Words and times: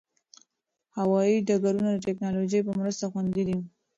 هوايي 0.97 1.37
ډګرونه 1.47 1.89
د 1.93 1.97
ټکنالوژۍ 2.05 2.61
په 2.67 2.71
مرسته 2.79 3.05
خوندي 3.11 3.43
دي. 3.49 3.57